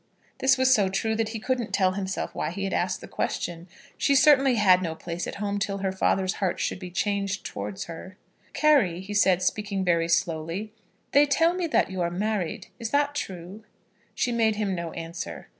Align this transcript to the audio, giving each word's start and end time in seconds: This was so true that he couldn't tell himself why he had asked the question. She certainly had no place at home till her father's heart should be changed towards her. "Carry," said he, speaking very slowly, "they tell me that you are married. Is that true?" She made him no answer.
This 0.39 0.57
was 0.57 0.73
so 0.73 0.89
true 0.89 1.15
that 1.15 1.29
he 1.29 1.39
couldn't 1.39 1.73
tell 1.75 1.91
himself 1.91 2.33
why 2.33 2.49
he 2.49 2.63
had 2.63 2.73
asked 2.73 3.01
the 3.01 3.07
question. 3.07 3.67
She 3.99 4.15
certainly 4.15 4.55
had 4.55 4.81
no 4.81 4.95
place 4.95 5.27
at 5.27 5.35
home 5.35 5.59
till 5.59 5.77
her 5.77 5.91
father's 5.91 6.33
heart 6.41 6.59
should 6.59 6.79
be 6.79 6.89
changed 6.89 7.45
towards 7.45 7.83
her. 7.83 8.17
"Carry," 8.51 9.03
said 9.13 9.37
he, 9.41 9.45
speaking 9.45 9.83
very 9.85 10.09
slowly, 10.09 10.73
"they 11.11 11.27
tell 11.27 11.53
me 11.53 11.67
that 11.67 11.91
you 11.91 12.01
are 12.01 12.09
married. 12.09 12.65
Is 12.79 12.89
that 12.89 13.13
true?" 13.13 13.63
She 14.15 14.31
made 14.31 14.55
him 14.55 14.73
no 14.73 14.91
answer. 14.93 15.49